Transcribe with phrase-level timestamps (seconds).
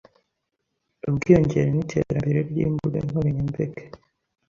[1.09, 3.83] Ubwiyongere n'iterembere ry'imbuge nkorenyembege